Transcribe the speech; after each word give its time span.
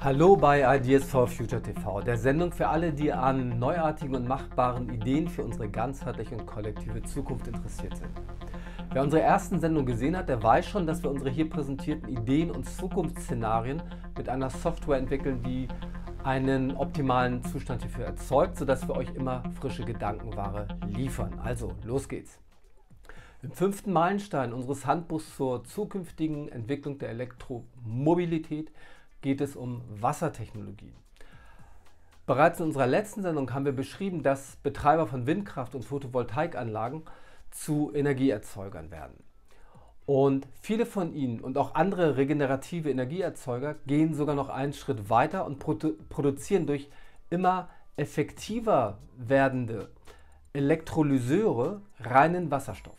Hallo 0.00 0.36
bei 0.36 0.76
Ideas 0.76 1.02
for 1.02 1.26
Future 1.26 1.60
TV, 1.60 2.00
der 2.02 2.16
Sendung 2.16 2.52
für 2.52 2.68
alle, 2.68 2.92
die 2.92 3.12
an 3.12 3.58
neuartigen 3.58 4.14
und 4.14 4.28
machbaren 4.28 4.88
Ideen 4.90 5.26
für 5.26 5.42
unsere 5.42 5.68
ganzheitliche 5.68 6.36
und 6.36 6.46
kollektive 6.46 7.02
Zukunft 7.02 7.48
interessiert 7.48 7.96
sind. 7.96 8.10
Wer 8.92 9.02
unsere 9.02 9.22
ersten 9.22 9.58
Sendungen 9.58 9.86
gesehen 9.86 10.16
hat, 10.16 10.28
der 10.28 10.40
weiß 10.40 10.68
schon, 10.68 10.86
dass 10.86 11.02
wir 11.02 11.10
unsere 11.10 11.30
hier 11.30 11.50
präsentierten 11.50 12.08
Ideen 12.10 12.52
und 12.52 12.68
Zukunftsszenarien 12.68 13.82
mit 14.16 14.28
einer 14.28 14.50
Software 14.50 14.98
entwickeln, 14.98 15.42
die 15.42 15.66
einen 16.22 16.76
optimalen 16.76 17.42
Zustand 17.42 17.82
hierfür 17.82 18.04
erzeugt, 18.04 18.56
sodass 18.56 18.86
wir 18.86 18.94
euch 18.94 19.12
immer 19.16 19.42
frische 19.60 19.84
Gedankenware 19.84 20.68
liefern. 20.86 21.40
Also, 21.42 21.72
los 21.82 22.08
geht's. 22.08 22.38
Im 23.42 23.50
fünften 23.50 23.92
Meilenstein 23.92 24.52
unseres 24.52 24.86
Handbuchs 24.86 25.36
zur 25.36 25.64
zukünftigen 25.64 26.48
Entwicklung 26.48 26.98
der 26.98 27.10
Elektromobilität 27.10 28.72
geht 29.22 29.40
es 29.40 29.56
um 29.56 29.82
Wassertechnologien. 29.88 30.94
Bereits 32.26 32.60
in 32.60 32.66
unserer 32.66 32.86
letzten 32.86 33.22
Sendung 33.22 33.52
haben 33.54 33.64
wir 33.64 33.72
beschrieben, 33.72 34.22
dass 34.22 34.56
Betreiber 34.56 35.06
von 35.06 35.26
Windkraft- 35.26 35.74
und 35.74 35.84
Photovoltaikanlagen 35.84 37.02
zu 37.50 37.90
Energieerzeugern 37.94 38.90
werden. 38.90 39.22
Und 40.04 40.46
viele 40.60 40.86
von 40.86 41.14
ihnen 41.14 41.40
und 41.40 41.58
auch 41.58 41.74
andere 41.74 42.16
regenerative 42.16 42.90
Energieerzeuger 42.90 43.74
gehen 43.86 44.14
sogar 44.14 44.34
noch 44.34 44.48
einen 44.48 44.72
Schritt 44.72 45.10
weiter 45.10 45.44
und 45.44 45.58
produ 45.58 45.94
produzieren 46.08 46.66
durch 46.66 46.88
immer 47.30 47.68
effektiver 47.96 48.98
werdende 49.16 49.90
Elektrolyseure 50.52 51.82
reinen 52.00 52.50
Wasserstoff. 52.50 52.96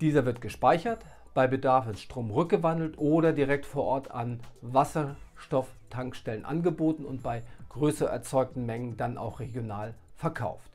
Dieser 0.00 0.24
wird 0.24 0.40
gespeichert, 0.40 1.04
bei 1.36 1.46
Bedarf 1.46 1.86
in 1.86 1.96
Strom 1.96 2.30
rückgewandelt 2.30 2.96
oder 2.96 3.34
direkt 3.34 3.66
vor 3.66 3.84
Ort 3.84 4.10
an 4.10 4.40
Wasserstofftankstellen 4.62 6.46
angeboten 6.46 7.04
und 7.04 7.22
bei 7.22 7.42
größer 7.68 8.08
erzeugten 8.08 8.64
Mengen 8.64 8.96
dann 8.96 9.18
auch 9.18 9.38
regional 9.38 9.92
verkauft. 10.16 10.70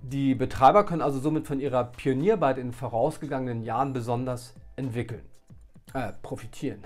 Die 0.00 0.34
Betreiber 0.34 0.84
können 0.84 1.02
also 1.02 1.20
somit 1.20 1.46
von 1.46 1.60
ihrer 1.60 1.84
Pionierarbeit 1.84 2.56
in 2.56 2.68
den 2.68 2.72
vorausgegangenen 2.72 3.62
Jahren 3.62 3.92
besonders 3.92 4.54
entwickeln, 4.74 5.22
äh, 5.92 6.12
profitieren. 6.22 6.82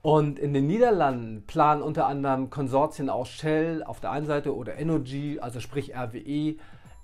Und 0.00 0.38
in 0.38 0.54
den 0.54 0.68
Niederlanden 0.68 1.44
planen 1.48 1.82
unter 1.82 2.06
anderem 2.06 2.50
Konsortien 2.50 3.10
aus 3.10 3.30
Shell 3.30 3.82
auf 3.82 3.98
der 3.98 4.12
einen 4.12 4.26
Seite 4.26 4.54
oder 4.54 4.78
Energy, 4.78 5.40
also 5.40 5.58
sprich 5.58 5.96
RWE, 5.96 6.54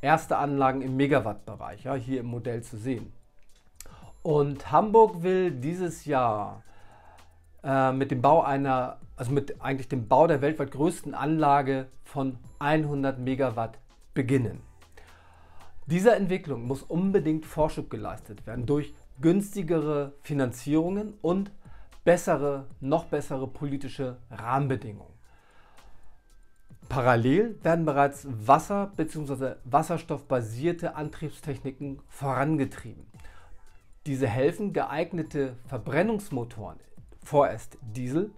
erste 0.00 0.36
Anlagen 0.36 0.80
im 0.80 0.94
Megawattbereich, 0.97 1.82
ja, 1.84 1.97
hier 1.97 2.20
im 2.20 2.27
Modell 2.27 2.62
zu 2.62 2.77
sehen. 2.77 3.12
Und 4.25 4.72
Hamburg 4.72 5.22
will 5.22 5.50
dieses 5.50 6.06
Jahr 6.06 6.62
äh, 7.62 7.92
mit 7.92 8.11
dem 8.11 8.22
Bau 8.22 8.41
einer, 8.41 8.98
also 9.16 9.31
mit 9.31 9.61
eigentlich 9.61 9.91
dem 9.91 10.08
Bau 10.08 10.27
der 10.27 10.41
weltweit 10.41 10.70
größten 10.70 11.14
Anlage 11.14 11.89
von 12.05 12.39
100 12.58 13.19
Megawatt 13.19 13.78
beginnen. 14.14 14.62
Dieser 15.84 16.16
Entwicklung 16.16 16.66
muss 16.66 16.83
unbedingt 16.83 17.44
Vorschub 17.44 17.91
geleistet 17.91 18.47
werden 18.47 18.64
durch 18.64 18.94
günstigere 19.20 20.14
Finanzierungen 20.22 21.12
und 21.20 21.53
bessere, 22.05 22.64
noch 22.81 23.05
bessere 23.05 23.47
politische 23.47 24.16
Rahmenbedingungen. 24.31 25.12
Parallel 26.88 27.62
werden 27.62 27.84
bereits 27.84 28.27
Wasser- 28.27 28.91
bzw. 28.97 29.56
wasserstoffbasierte 29.64 30.97
Antriebstechniken 30.97 32.00
vorangetrieben. 32.09 33.13
Diese 34.06 34.27
helfen, 34.27 34.72
geeignete 34.72 35.56
Verbrennungsmotoren, 35.66 36.78
vorerst 37.22 37.78
Diesel, 37.80 38.33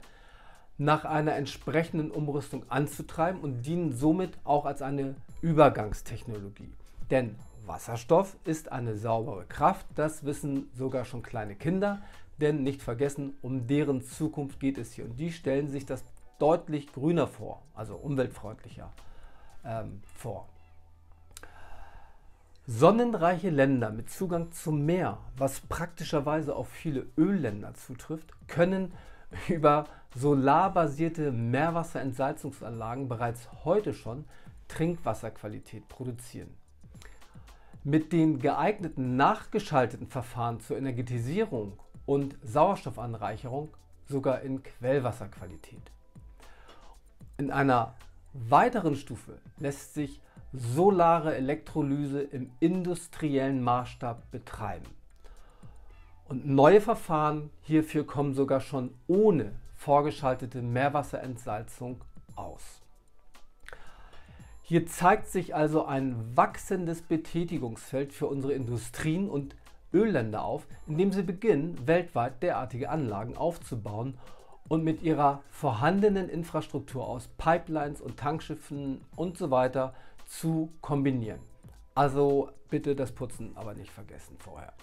nach 0.79 1.05
einer 1.05 1.35
entsprechenden 1.35 2.11
Umrüstung 2.11 2.71
anzutreiben 2.71 3.41
und 3.41 3.63
dienen 3.63 3.93
somit 3.93 4.39
auch 4.45 4.65
als 4.65 4.83
eine 4.83 5.17
Übergangstechnologie. 5.41 6.73
Denn 7.11 7.37
Wasserstoff 7.65 8.37
ist 8.45 8.71
eine 8.71 8.97
saubere 8.97 9.45
Kraft, 9.47 9.87
das 9.95 10.25
wissen 10.25 10.71
sogar 10.75 11.05
schon 11.05 11.23
kleine 11.23 11.57
Kinder, 11.57 12.03
denn 12.41 12.63
nicht 12.63 12.83
vergessen, 12.83 13.35
um 13.43 13.67
deren 13.67 14.03
Zukunft 14.03 14.61
geht 14.61 14.79
es 14.79 14.93
hier 14.93 15.05
und 15.05 15.19
die 15.19 15.33
stellen 15.33 15.69
sich 15.69 15.87
das 15.87 16.05
deutlich 16.39 16.93
grüner 16.93 17.27
vor, 17.27 17.63
also 17.75 17.97
umweltfreundlicher 17.97 18.93
ähm, 19.65 20.03
vor. 20.15 20.49
Sonnenreiche 22.69 23.51
Länder 23.51 23.91
mit 23.91 24.11
Zugang 24.11 24.51
zum 24.51 24.85
Meer, 24.85 25.19
was 25.37 25.61
praktischerweise 25.61 26.57
auf 26.57 26.69
viele 26.69 27.07
Ölländer 27.17 27.75
zutrifft, 27.75 28.33
können 28.49 28.93
über 29.49 29.85
solarbasierte 30.17 31.31
Meerwasserentsalzungsanlagen 31.31 33.09
bereits 33.09 33.49
heute 33.65 33.95
schon 33.95 34.25
Trinkwasserqualität 34.67 35.89
produzieren. 35.89 36.53
Mit 37.85 38.13
den 38.13 38.41
geeigneten 38.41 39.15
nachgeschalteten 39.15 40.09
Verfahren 40.09 40.59
zur 40.59 40.77
Energetisierung 40.77 41.79
und 42.05 42.37
Sauerstoffanreicherung 42.43 43.69
sogar 44.09 44.41
in 44.41 44.65
Quellwasserqualität. 44.65 45.93
In 47.39 47.53
einer 47.53 47.95
weiteren 48.33 48.97
Stufe 48.97 49.39
lässt 49.59 49.95
sich 49.95 50.21
solare 50.53 51.37
Elektrolyse 51.37 52.23
im 52.23 52.51
industriellen 52.61 53.63
Maßstab 53.63 54.31
betreiben. 54.31 54.87
Und 56.29 56.47
neue 56.47 56.81
Verfahren 56.81 57.51
hierfür 57.63 58.07
kommen 58.07 58.35
sogar 58.35 58.61
schon 58.61 58.95
ohne 59.07 59.53
vorgeschaltete 59.77 60.63
Meerwasserentsalzung 60.63 62.01
aus. 62.35 62.81
Hier 64.63 64.87
zeigt 64.87 65.29
sich 65.29 65.55
also 65.55 65.85
ein 65.85 66.37
wachsendes 66.37 67.03
Betätigungsfeld 67.03 68.13
für 68.13 68.27
unsere 68.27 68.53
Industrien 68.53 69.31
und 69.31 69.55
Ölländer 69.93 70.45
auf, 70.45 70.67
indem 70.89 71.13
sie 71.13 71.23
beginnen, 71.23 71.87
weltweit 71.87 72.43
derartige 72.43 72.91
Anlagen 72.91 73.37
aufzubauen 73.37 74.19
und 74.69 74.83
mit 74.83 75.03
ihrer 75.03 75.43
vorhandenen 75.51 76.29
Infrastruktur 76.29 77.07
aus 77.07 77.29
Pipelines 77.39 78.01
und 78.01 78.17
Tankschiffen 78.17 79.01
und 79.15 79.39
so 79.39 79.53
zu 80.27 80.73
kombinieren. 80.81 81.41
Also 81.95 82.51
bitte 82.69 82.95
das 82.95 83.13
Putzen 83.13 83.53
aber 83.57 83.75
nicht 83.75 83.91
vergessen 83.91 84.37
vorher. 84.39 84.75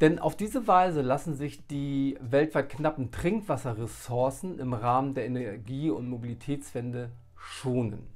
Denn 0.00 0.18
auf 0.18 0.36
diese 0.36 0.66
Weise 0.66 1.00
lassen 1.00 1.34
sich 1.34 1.66
die 1.68 2.18
weltweit 2.20 2.68
knappen 2.68 3.12
Trinkwasserressourcen 3.12 4.58
im 4.58 4.74
Rahmen 4.74 5.14
der 5.14 5.26
Energie- 5.26 5.90
und 5.90 6.08
Mobilitätswende 6.08 7.10
schonen. 7.36 8.08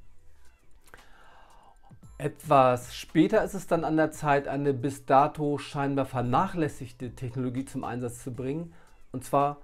Etwas 2.17 2.95
später 2.95 3.43
ist 3.43 3.53
es 3.53 3.67
dann 3.67 3.83
an 3.83 3.95
der 3.95 4.11
Zeit, 4.11 4.47
eine 4.47 4.73
bis 4.73 5.05
dato 5.05 5.57
scheinbar 5.57 6.05
vernachlässigte 6.05 7.15
Technologie 7.15 7.63
zum 7.63 7.83
Einsatz 7.83 8.23
zu 8.23 8.33
bringen, 8.33 8.73
und 9.11 9.23
zwar 9.23 9.57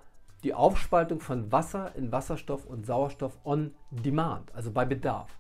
die 0.44 0.54
Aufspaltung 0.54 1.20
von 1.20 1.52
Wasser 1.52 1.96
in 1.96 2.12
Wasserstoff 2.12 2.66
und 2.66 2.86
Sauerstoff 2.86 3.38
on 3.44 3.74
Demand, 3.92 4.54
also 4.56 4.72
bei 4.72 4.86
Bedarf. 4.86 5.36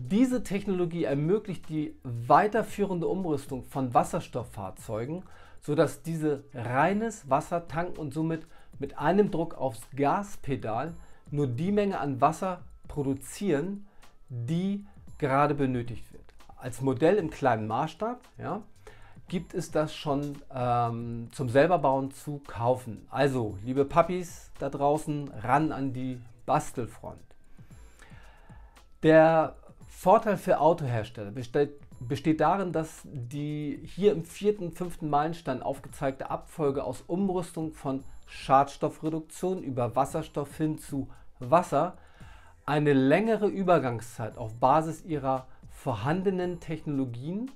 Diese 0.00 0.44
Technologie 0.44 1.02
ermöglicht 1.02 1.68
die 1.68 1.92
weiterführende 2.04 3.08
Umrüstung 3.08 3.64
von 3.64 3.92
Wasserstofffahrzeugen, 3.94 5.24
sodass 5.60 6.02
diese 6.02 6.44
reines 6.54 7.28
Wasser 7.28 7.66
tanken 7.66 7.98
und 7.98 8.14
somit 8.14 8.46
mit 8.78 8.96
einem 8.96 9.32
Druck 9.32 9.58
aufs 9.58 9.82
Gaspedal 9.96 10.94
nur 11.32 11.48
die 11.48 11.72
Menge 11.72 11.98
an 11.98 12.20
Wasser 12.20 12.62
produzieren, 12.86 13.88
die 14.28 14.86
gerade 15.18 15.56
benötigt 15.56 16.12
wird. 16.12 16.22
Als 16.56 16.80
Modell 16.80 17.16
im 17.16 17.30
kleinen 17.30 17.66
Maßstab 17.66 18.20
ja, 18.38 18.62
gibt 19.26 19.52
es 19.52 19.72
das 19.72 19.92
schon 19.92 20.38
ähm, 20.54 21.28
zum 21.32 21.48
selberbauen 21.48 22.12
zu 22.12 22.40
kaufen. 22.46 23.04
Also, 23.10 23.58
liebe 23.64 23.84
Papis 23.84 24.52
da 24.60 24.70
draußen, 24.70 25.28
ran 25.42 25.72
an 25.72 25.92
die 25.92 26.20
Bastelfront. 26.46 27.18
Der 29.02 29.56
Vorteil 29.88 30.36
für 30.36 30.60
Autohersteller 30.60 31.30
besteht, 31.30 31.72
besteht 31.98 32.40
darin, 32.40 32.72
dass 32.72 33.02
die 33.04 33.80
hier 33.84 34.12
im 34.12 34.24
vierten, 34.24 34.70
fünften 34.70 35.10
Meilenstein 35.10 35.62
aufgezeigte 35.62 36.30
Abfolge 36.30 36.84
aus 36.84 37.02
Umrüstung 37.06 37.72
von 37.72 38.04
Schadstoffreduktion 38.26 39.62
über 39.62 39.96
Wasserstoff 39.96 40.56
hin 40.56 40.78
zu 40.78 41.08
Wasser 41.40 41.96
eine 42.66 42.92
längere 42.92 43.48
Übergangszeit 43.48 44.36
auf 44.36 44.54
Basis 44.54 45.02
ihrer 45.04 45.46
vorhandenen 45.70 46.60
Technologien 46.60 47.50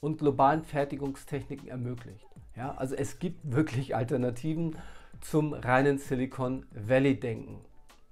und 0.00 0.18
globalen 0.18 0.62
Fertigungstechniken 0.62 1.68
ermöglicht. 1.68 2.26
Ja, 2.54 2.74
also 2.76 2.94
es 2.94 3.18
gibt 3.18 3.52
wirklich 3.52 3.96
Alternativen 3.96 4.76
zum 5.20 5.54
reinen 5.54 5.98
Silicon 5.98 6.66
Valley 6.70 7.18
Denken. 7.18 7.64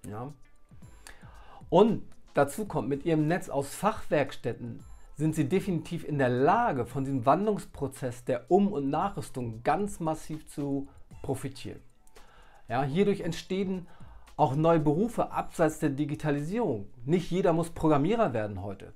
Ja. 0.08 0.32
Und 1.69 2.02
Dazu 2.37 2.67
kommt, 2.67 2.91
mit 2.91 3.06
ihrem 3.06 3.29
Netz 3.29 3.49
aus 3.49 3.75
Fachwerkstätten 3.75 4.81
sind 5.15 5.35
sie 5.35 5.49
definitiv 5.49 6.06
in 6.06 6.19
der 6.19 6.29
Lage, 6.29 6.85
von 6.85 7.03
diesem 7.03 7.25
Wandlungsprozess 7.25 8.25
der 8.25 8.50
Um- 8.50 8.75
und 8.75 8.91
Nachrüstung 8.91 9.62
ganz 9.62 10.00
massiv 10.00 10.47
zu 10.47 10.87
profitieren. 11.23 11.81
Ja, 12.69 12.83
hierdurch 12.83 13.23
entstehen 13.23 13.87
Auch 14.37 14.55
neue 14.55 14.81
Berufe 14.81 15.33
abseits 15.33 15.79
der 15.79 15.88
Digitalisierung. 15.88 16.91
Nicht 17.06 17.31
jeder 17.31 17.55
muss 17.55 17.71
Programmierer 17.71 18.35
werden 18.35 18.61
heute. 18.61 18.93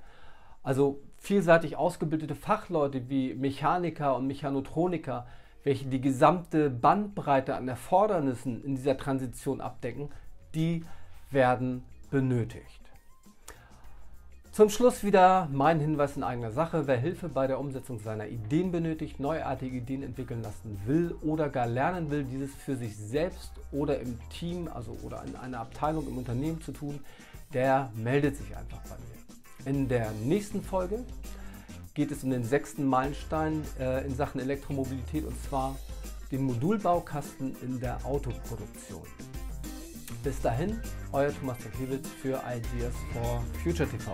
Also 0.62 1.00
vielseitig 1.16 1.76
ausgebildete 1.76 2.34
Fachleute 2.34 3.08
wie 3.08 3.32
Mechaniker 3.32 4.16
und 4.16 4.26
Mechanotroniker, 4.26 5.26
welche 5.62 5.86
die 5.86 6.02
gesamte 6.02 6.68
Bandbreite 6.68 7.54
an 7.54 7.68
Erfordernissen 7.68 8.62
in 8.62 8.74
dieser 8.76 8.98
Transition 8.98 9.62
abdecken, 9.62 10.10
die 10.54 10.84
werden 11.30 11.84
benötigt. 12.10 12.89
Zum 14.52 14.68
Schluss 14.68 15.04
wieder 15.04 15.48
mein 15.52 15.78
Hinweis 15.78 16.16
in 16.16 16.24
eigener 16.24 16.50
Sache. 16.50 16.88
Wer 16.88 16.96
Hilfe 16.96 17.28
bei 17.28 17.46
der 17.46 17.60
Umsetzung 17.60 18.00
seiner 18.00 18.26
Ideen 18.26 18.72
benötigt, 18.72 19.20
neuartige 19.20 19.76
Ideen 19.76 20.02
entwickeln 20.02 20.42
lassen 20.42 20.80
will 20.86 21.14
oder 21.22 21.48
gar 21.48 21.68
lernen 21.68 22.10
will, 22.10 22.24
dieses 22.24 22.52
für 22.52 22.74
sich 22.74 22.96
selbst 22.96 23.52
oder 23.70 24.00
im 24.00 24.18
Team, 24.28 24.66
also 24.66 24.96
oder 25.04 25.22
in 25.24 25.36
einer 25.36 25.60
Abteilung 25.60 26.08
im 26.08 26.18
Unternehmen 26.18 26.60
zu 26.60 26.72
tun, 26.72 26.98
der 27.54 27.92
meldet 27.94 28.36
sich 28.38 28.56
einfach 28.56 28.80
bei 28.88 28.96
mir. 28.96 29.72
In 29.72 29.88
der 29.88 30.10
nächsten 30.24 30.62
Folge 30.62 31.04
geht 31.94 32.10
es 32.10 32.24
um 32.24 32.30
den 32.30 32.42
sechsten 32.42 32.84
Meilenstein 32.84 33.62
äh, 33.78 34.04
in 34.04 34.16
Sachen 34.16 34.40
Elektromobilität 34.40 35.26
und 35.26 35.40
zwar 35.44 35.76
den 36.32 36.42
Modulbaukasten 36.42 37.54
in 37.62 37.78
der 37.78 38.04
Autoproduktion. 38.04 39.06
Bis 40.22 40.38
dahin, 40.42 40.78
euer 41.12 41.32
Thomas 41.34 41.56
Dekiewicz 41.58 42.06
für 42.20 42.42
Ideas 42.46 42.92
for 43.12 43.42
Future 43.62 43.88
TV. 43.88 44.12